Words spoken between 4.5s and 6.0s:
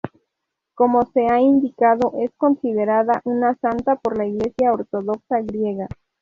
ortodoxa griega.